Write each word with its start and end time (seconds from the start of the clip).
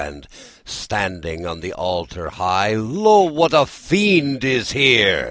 And 0.03 0.27
standing 0.65 1.45
on 1.45 1.59
the 1.59 1.73
altar 1.73 2.31
high, 2.31 2.73
'Lo, 2.73 3.21
what 3.21 3.53
a 3.53 3.67
fiend 3.67 4.43
is 4.43 4.71
here! 4.71 5.19